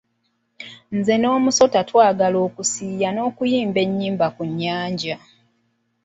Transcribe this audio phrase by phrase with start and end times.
[0.95, 5.15] Nze n'omusota twagala okusiiya n'okuyimba enyimba ku nyanja.